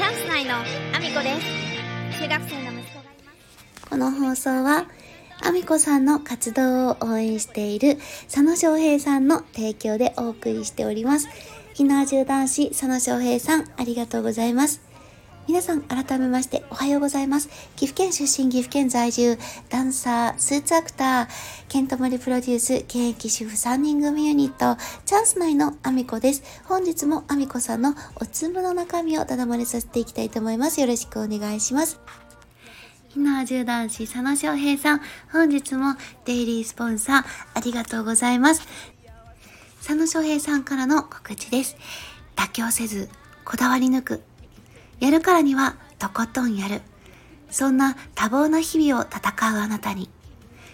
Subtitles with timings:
[0.00, 1.38] チャンス内のアミコで
[2.14, 3.32] す中学生の息子がいま
[3.82, 4.86] すこの放送は、
[5.42, 11.28] アミコさんの活動を応援している佐野翔平さんの提供でお送りしております。
[11.74, 14.80] ひなじゅ男子佐野翔平さん、ありがとうございます。
[15.48, 17.48] 皆さん、改めましておはようございます。
[17.74, 19.36] 岐阜県出身、岐阜県在住、
[19.68, 21.28] ダンサー、スーツアクター、
[21.68, 26.42] ケントモリプロデュース、現役主婦3人組ユニット、チャンス内のアミコです。
[26.64, 30.80] 本日もアミコさんのおつむの中身をただ漏れさせていきたいと思います。
[30.80, 31.98] よろしくお願いします。
[33.08, 35.00] ひなじゅう男子佐野翔平さん、
[35.32, 38.62] 本日もデイリースポンサーありがとうございます。
[39.78, 41.76] 佐野翔平さんからの告知です。
[42.36, 43.08] 妥協せず、
[43.44, 44.22] こだわり抜く。
[45.00, 46.82] やるからには、とことんやる。
[47.50, 50.08] そんな多忙な日々を戦うあなたに、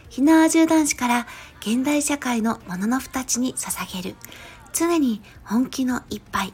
[0.08, 1.26] ひなあじゅう男子から
[1.60, 4.16] 現代社会のもののふたちに捧げる。
[4.72, 6.52] 常に本気の一杯。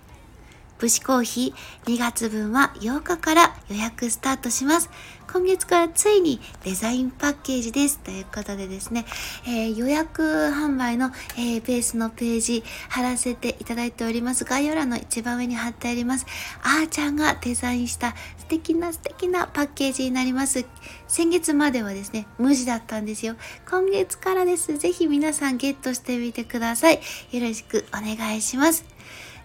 [0.83, 4.91] 武士コーヒー2月分は8日から予約スタートします。
[5.33, 8.01] 今月からついにデザインパッケージです。
[8.01, 9.05] ということでですね、
[9.47, 14.45] えー予約販売の、えーベースのページ貼らせていただいております。
[14.45, 16.27] 概要欄の一番上に貼ってあります。
[16.65, 20.65] あーちゃんがデザインした素敵な素敵なパッケージになります。
[21.07, 23.37] 先月まではですね、無地だったんですよ。
[23.71, 24.77] 今月からです。
[24.79, 27.01] ぜひ皆さんゲットしてみてください。
[27.31, 28.85] よろしくお願いします。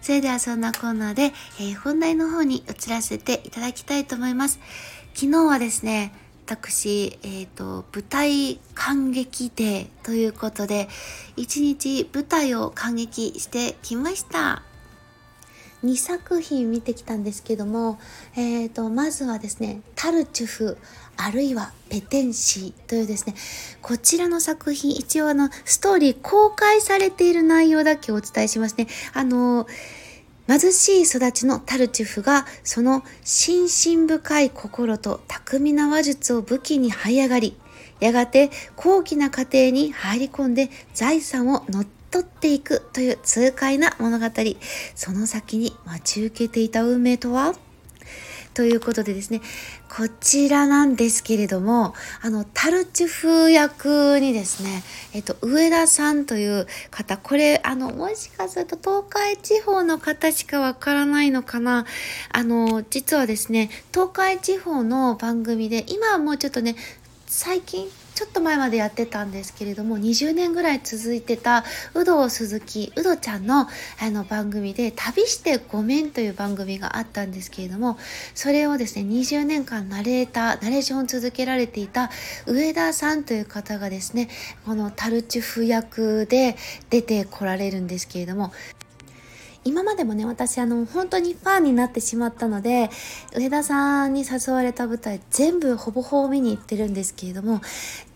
[0.00, 4.58] それではそんなコーナーで、えー本題の方に移らせていただきたいと思います。
[5.14, 6.12] 昨日はですね、
[6.46, 10.88] 私、えっ、と、舞台感激デーということで、
[11.36, 14.62] 一日舞台を感激してきました。
[15.84, 17.98] 2作品見てきたんですけども、
[18.36, 20.78] えー、とまずはですね「タルチュフ」
[21.16, 23.34] あるいは「ペテンシー」というですね
[23.82, 28.88] こちらの作品一応あのストーリー公開されている内容だけお伝えしますね。
[29.12, 29.66] あの
[30.48, 37.56] 貧しい育ちのタルチュフがその心身深い心と巧みな話術を武器に這い上がり
[38.00, 41.86] やがて高貴な家庭に入り込んで財産を乗っ
[42.18, 44.26] 取っていくという痛快な物語
[44.96, 47.54] その先に待ち受けていた運命とは？
[48.54, 49.40] ということでですね、
[49.88, 54.82] こちらなんですけれども、あの、タルチュフ役にですね、
[55.14, 61.86] えっと、上田さんという方、これ、あの、もしかすると東海地方の方しかわからないのかな？
[62.32, 66.74] あの、実はですね、東海地方の番組で、今はもうちょっとね、
[67.26, 71.64] 最近ちょっと前までやってたんですけれども20年ぐらい続いてた
[71.94, 77.96] 有働鈴木有働ちゃんのあの番組で「旅してごめん」という番組があったんですけれども
[78.34, 82.10] それをですね20年間ナレーターナレーションを続けられていた
[82.44, 84.28] 上田さんという方がですね
[84.66, 86.56] このタルチュフ役で
[86.90, 88.52] 出てこられるんですけれども
[89.64, 92.90] 今までもね私あの本当にファンになってしまったので
[93.36, 97.60] 上田さんに誘われた舞台全部ほぼほぼ見に行ってるんですけれども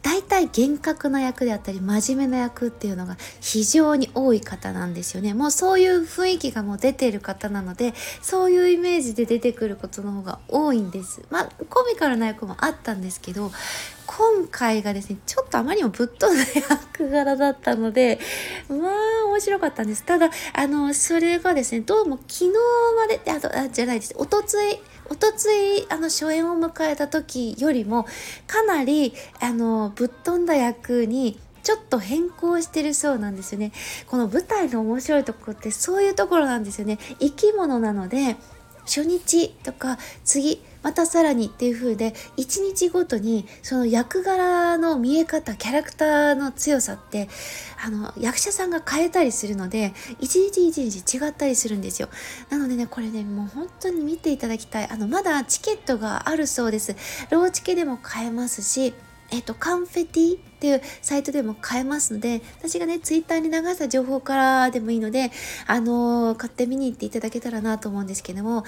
[0.02, 5.32] 大体厳格な役であったり真面目な役っていうのが非常に多い方なんですよね。
[5.32, 11.22] もうそういう雰囲気がもう出ている方なのでそういうイメージで出てくることの方が多いんです。
[11.30, 13.52] まあコミカルな役もあったんですけど
[14.16, 18.18] 今回がですねちょっとあまりにもぶっ飛んだ役柄だったので
[18.68, 22.50] まあ面白かったんですただあのそれがですねどうも昨日
[22.96, 24.78] まであとあじゃないですおとつい
[25.08, 28.06] おとついあの初演を迎えた時よりも
[28.46, 33.70] かなりあのぶっ飛んだ役にちょっと変更してるそうなんですよね。
[34.08, 36.98] この舞台の面白いところってそういうところなんですよね。
[37.20, 38.36] 生き物なので
[38.84, 47.28] 初日とか次またさらにっていう風で一日ごとにその役柄の見え方キャラクターの強さって
[47.84, 52.08] あの役者さんが変えたりするので一日一日違ったりするんですよ。
[52.50, 54.88] なのでねこれねもう本当に見ていただきたい。
[54.90, 56.96] あのまだチケットがあるそうです。
[57.30, 58.94] ローチケでも買えますし
[59.32, 65.32] えっと、カンフェティっていうサイトでも買えますので、私がね、ツイッターに流した情報からでもいいので、
[65.66, 68.64] あのー買って見に行っていただけたらなと思うんですけども、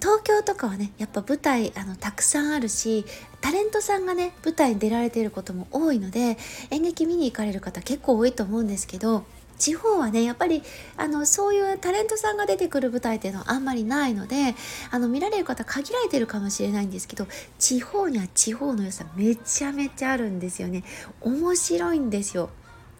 [0.00, 3.04] 東京とかはねやっぱ舞台あのたくさんあるし
[3.40, 6.36] タレントさんがね舞台に出られていることも多いので
[6.70, 9.24] 演劇見に行かれる方結構多いと思うんですけど
[9.58, 10.62] 地方はねやっぱり
[10.96, 14.54] あのそういうタレントさんが出てくる舞台っていうのはあんまりないので
[14.90, 17.26] あの見られる方限られてるかもしれないんですけど
[17.58, 20.84] 地方には地方の良さめちゃめちゃあるんですよね。
[21.20, 22.50] 面白いんですよ。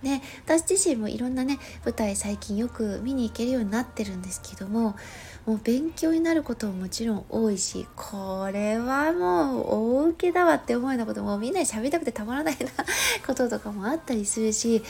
[0.03, 4.95] ね、私自身もいろんなね舞台最近よく見に行けるようになってるんですけども
[5.47, 12.67] もう勉強になることももちろん多いしこれはもう大受けだわって思うようなこともみんなに喋りたくてたまらないな
[13.25, 14.83] こととかもあったりするし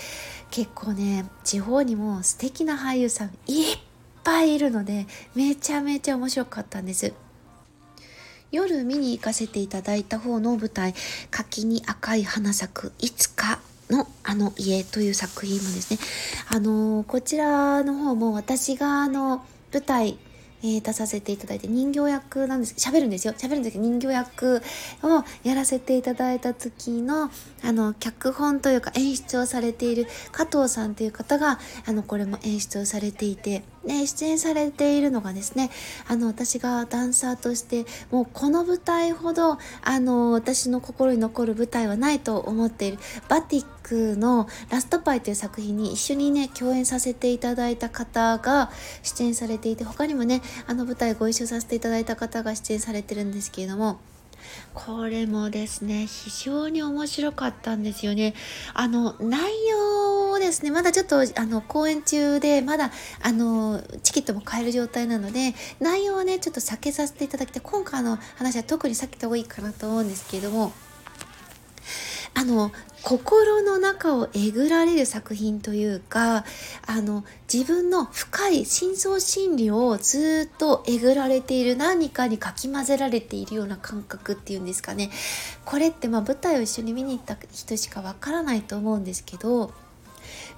[0.51, 3.79] 結構ね地方にも素敵な俳優さんいっ
[4.25, 7.13] ぱいいるのでめちゃめちゃ面白かったんです。
[8.53, 10.95] 夜見に行かせていただいた方の舞台
[11.31, 13.59] 「柿に赤い花咲くいつか」
[13.91, 15.99] のあの家という作品もですね、
[16.49, 20.19] あのこちらの方も私があの舞台
[20.67, 22.75] えー、出させていただいて人形役なんです。
[22.75, 23.35] 喋るんですよ。
[23.35, 24.63] 喋るんですけど人形役
[25.05, 27.31] をやらせていただいた時の
[27.63, 33.63] あの脚本というか演出をされている加藤さんという方があのこれも演出をされていて。
[33.87, 35.71] で出演されているのがですね
[36.09, 42.99] あの私がダンサーとしてもうこの舞台ほどあの私の心に残る舞台はないと思っている
[43.29, 48.71] バティックの「ラストパイ」という作品に一緒にね共演させていただいた方が
[49.03, 53.99] 出演されていて他にもねあの舞台ご一緒させていただいた方が出演されてるんですけれども
[54.75, 58.35] これもですね、非常に面白かったんですよね。
[58.75, 59.96] あの、内容
[60.39, 62.91] ですね、まだちょっと、あの、公演中で、まだ、
[63.23, 67.63] あの、チケットも買える状態なので、内容はね、ちょっと避けさせていただきたい。
[67.63, 70.73] 今回の話は特に避けた方がいいかなと思うんですけれども、
[72.39, 72.71] あの
[73.03, 76.45] 心の中をえぐられる作品というか
[76.87, 85.11] あの自分の深い深層心理をずっとえぐられている何かにかき混ぜられているような感覚っていうんですかね
[85.65, 89.73] これってまあ舞台を一緒に見に行った人しかわからないと思うんですけど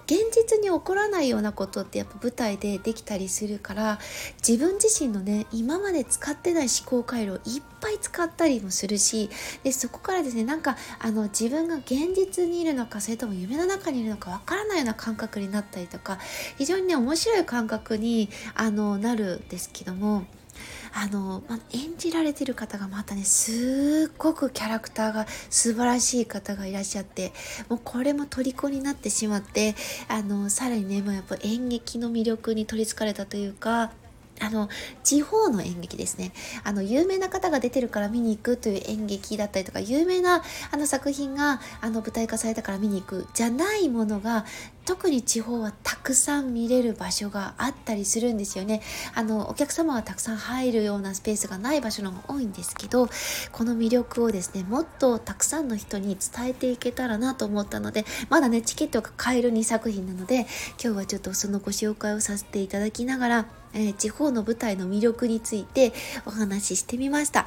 [0.08, 3.98] 現実に起こらないようなことってやっぱ舞台でできたりするから
[4.38, 9.28] 自分自身のね今まで使ってない思考回路をいっぱい使ったりもするし
[9.64, 16.18] でそこからですねなんかあの自分が現実にいるのかそれとも夢の中にいるのかわからないような感覚になったりとか
[16.56, 20.24] 非常にね面白い感覚にあのなるんですけども
[20.92, 27.32] あの、ま演じられてる方がまたねすっごくキャラクターが素晴らしい方がいらっしゃって
[27.68, 29.74] もうこれも虜になってしまって
[30.08, 33.92] あのさらにねもうやっぱ演劇の魅力に取りつかれたというか
[34.40, 34.68] あの
[35.02, 36.32] 地方の演劇ですね。
[36.64, 44.44] あの有名な方が出てるから見に行くという演劇だったりとか有名なあの作品があの舞台化されたから見に行くじゃないものが
[44.88, 48.80] 特に地方はたくさん見れる場所があったりするんですよね
[49.14, 53.06] あのお客様はたくさん入るようなスペースがない場所の方が多いんですけど
[53.52, 60.46] この魅力をですねもっとたくさんの人に伝えていけたらなと思ったのでまだねチケットが買える2作品なので
[60.82, 65.92] 今日はちょっとそのご紹介をさせていただきながらえー、地方の舞台の魅力について
[66.26, 67.46] お話ししてみました。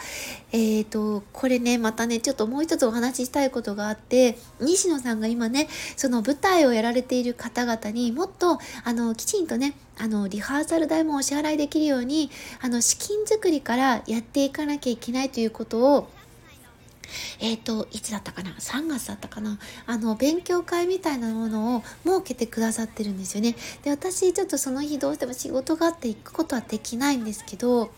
[0.51, 12.29] えっ、ー、と、これね、またね、ちょっともう一つお話ししたいことがあって、西野さんが今ね、その舞台をやられている方々にもっと、あの、きちんとね、あの、リハーサル代もお支払いできるように、
[12.61, 16.09] あの、資金作りからやっていかなきゃいけないということを、
[17.39, 19.59] えっ、ー、と、いつだったかな ?3 月だったかな？
[19.85, 23.55] あの、勉強会みたいなものを設けてくださってるんですよね。
[23.83, 27.91] で、私、ちょっとその日どうしても仕事があって行くことはできないんですけど、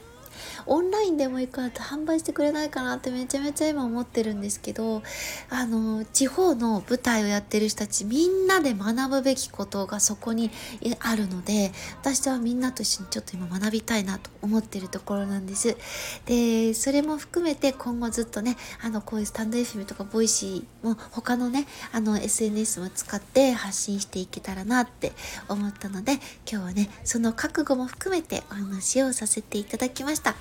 [0.66, 5.04] オンラインでもいいから販売してくれないかなってめちゃめちゃ今思ってるんですけど
[5.50, 10.52] あの地方の舞台をやってる人たちみんなで学ぶべきことがそこに
[11.00, 15.78] あるので私はみんなと一緒にちょっと今学びたいなと思ってるところなんです
[16.26, 25.12] でそれも含めて今後ずっとねあのこういうスタンド FM とかボイシーも他のねあの SNS も使って発信していけたらなって
[25.50, 26.14] 思ったので
[26.50, 30.33] 今日はねその覚悟も含めてお話をさせていただきました。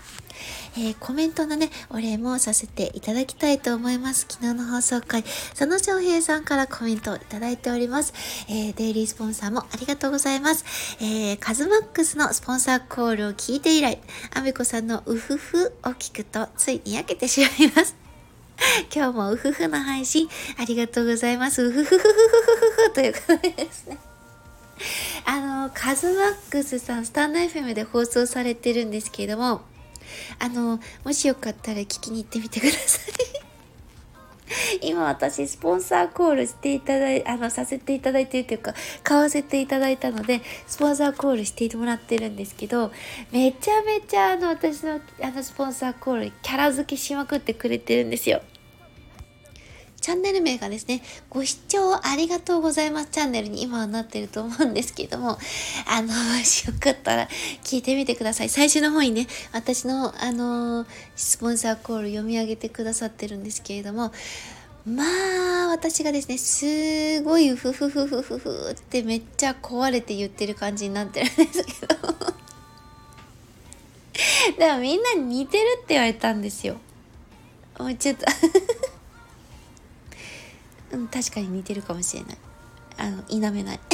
[0.75, 4.27] えー、コメントのね、お礼もさせていただきたいと思います。
[4.29, 8.15] 昨日の放送回、佐野翔平さんからコメントをいただいております。
[8.49, 10.65] えー、デイリースポンサーもありがとうございます。
[11.01, 14.01] えー、カズマックスのスポンサーコールを聞いて以来、
[14.35, 17.95] アメコさんのウフフを聞くと、ついに焼けてしまいます。
[18.95, 20.29] 今日もウフフの配信
[20.59, 21.63] ありがとうございます。
[21.63, 23.99] ウフフフフフフフということですね。
[25.27, 29.61] あの、カズマックスさん、スタンド FM で放送されてるんですけれども、
[30.39, 33.13] あの、もしよかったら聞きに行ってみてください。
[34.83, 42.93] 今私スポンサーコールしていただいあのさせていただいてるというか買わせていただいたのでスポンサーコールしてもらってるんですけど
[43.31, 48.43] めちゃめちゃあの私のあのスポンサーコールキャラ付けしまくってくれてるんですよ。
[50.03, 55.39] チャンネル名がですね、ご視聴ありがとうございますチャンネルに今はなってると思うんですけども、
[55.87, 57.29] あの、もしよかったら
[57.63, 58.49] 聞いてみてください。
[58.49, 64.11] 最初の方にね、私の、あの、スポンサーコール読み上げてくださってるんですけれども、
[64.85, 71.95] まあ、私がですね、すごいふふふふふふってめっちゃ壊れて言ってる感じになってるんですけど。
[74.59, 76.79] でもみんな似てるって言われたんですよ。
[77.79, 78.27] もうちょっと
[80.93, 82.39] うん、確かに似てるかもしれない。
[82.99, 83.81] あの、否めない。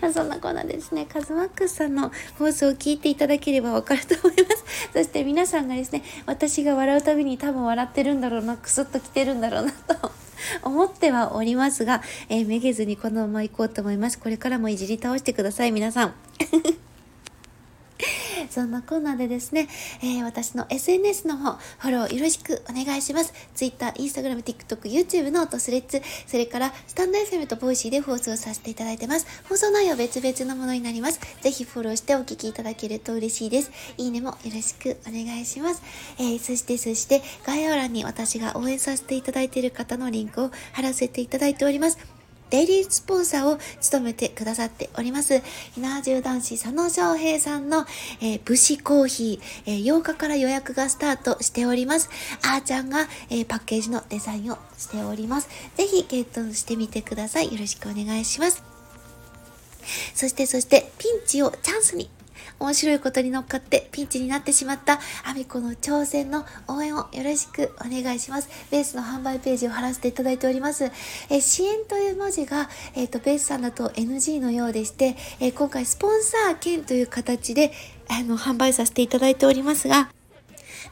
[0.00, 4.64] まあそんなこんなですね、カズマックスさんの放送を聞いていただければわかると思います。
[4.92, 10.12] そして皆さんがですね、私が笑うたびに多分笑ってるんだろうな、クスッと来てるんだろうなと
[10.62, 14.18] 思ってはおりますが、えー、めげずにこのまま行こうと思います。
[14.18, 16.14] これからもいじり倒してください、皆さん。
[18.50, 19.68] そんなコーナーでですね、
[20.02, 23.32] えー、私の SNS の方、フォローよろしくお願いします。
[23.54, 29.26] Twitter、Instagram、TikTok、YouTube のと Threads、それからスタンド FM とボイシーで放送させていただいてます。
[29.48, 31.20] 放送内容別々のものになります。
[31.40, 33.70] ぜひフォローしてお聞きいただけると嬉しいです。
[33.96, 35.82] いいねもよろしくお願いします。
[36.18, 42.19] えー、そしてそして概要欄に私が応援させていただいている方のリンクを貼らせていただいております。
[42.50, 45.40] デイリースポンサーを務めてくださっております、
[45.74, 47.86] ひなじゅう男子佐野翔平さんの、
[48.20, 52.10] えー、武士コーヒー、えー、8日から予約がスタートしております。
[52.42, 55.48] あーちゃんが、えー、パッケージのデザインをしております。
[55.76, 57.52] ぜひゲットしてみてください。
[57.52, 58.62] よろしくお願いします。
[60.14, 62.10] そしてそしてピンチをチャンスに
[62.58, 68.48] 面白いことに乗っかってピンチになってしまったアミコの挑戦の応援をよろしくお願いします。
[68.70, 70.90] ベースの販売ページを貼らせていただいております。
[71.28, 77.72] え支援という文字が、えっ、ー、と、ベースさんだと NG のようでして、え今回スポンサー券という形で、
[78.08, 80.10] あの、販売させていただいておりますが、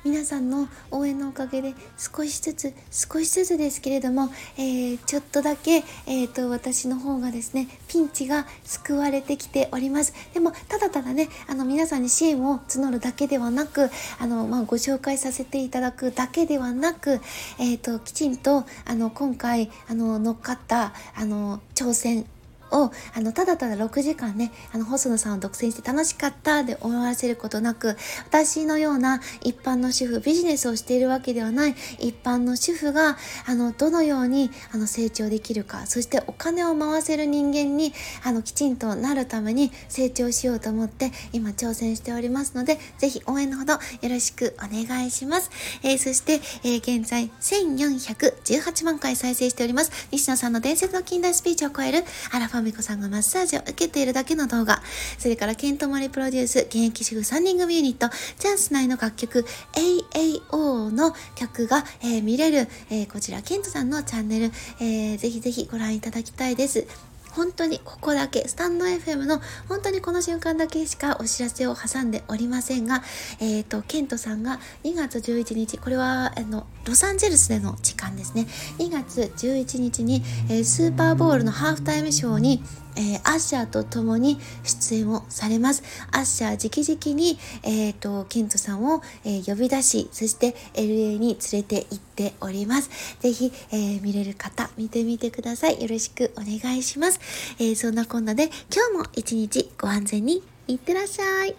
[0.04, 10.14] 皆さんの応援のおかげで少しずつ少しずつですけれども、えー、ちょっとだけ、えーと、私の方がですねピンチが救われてきております。
[10.34, 17.20] でもただただねあの皆さんに支援を募るだけではなくあの、まあ、ご紹介させていただくだけではなく、
[17.58, 22.24] えーと、きちんとあの今回あの乗っかったあの挑戦
[22.70, 27.96] をあのただただ6時間ねあの細野さんを独占して楽しかったで終わらせることなく
[28.26, 37.92] 私のような一般の主婦ビジネスをしているわけではない一般の主婦があのどのようにあの成長できるかそしてお金を回せる人間に
[38.24, 45.50] あのきちんとなるために成長しようと思って今挑戦しておりますのでぜひ応援のほどよろしくお願いします、
[45.82, 46.34] えー、そして、
[46.64, 50.08] えー、現在1418万回再生しております。
[50.10, 54.82] 西野さんの伝説の近代スピーチを超えるアラファミコさんがマッサージを受けているだけの動画、
[55.18, 64.46] それからケントマリプロデュース、現役主婦3人組ユニット、チャンス内の楽曲、AAO の曲が、えー、見れる、えー、こちら、ケントさんのチャンネル、
[64.80, 67.07] えー、ぜひぜひご覧いただきたいです。
[67.32, 73.02] 本当にここだけ、スタンド FM の本当にこの瞬間だけしかお知らせを挟んでおりませんが、
[73.40, 78.46] えっ、ー、と、ケントさんが2月11日、これは、あの、ロサンゼルスでの時間ですね。
[78.78, 82.62] 2月11日に、えー、スーパーボールのハーフタイムショーに、
[82.98, 85.82] えー、アッシャーと共に出演をされます。
[86.10, 92.90] アッシャー直々に、えっ、ー、と、ケントさんを、え、呼び出し、そして LA に連れて行っております。
[93.20, 95.80] ぜひ、え、見れる方、見てみてください。
[95.80, 97.20] よろしくお願いします。
[97.60, 101.54] えそんなこんなで、今日も一日ご安全にいってらっしゃい。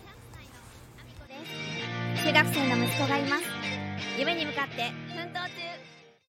[2.21, 3.43] 中学生の息子がいます。
[4.17, 5.08] 夢に向かって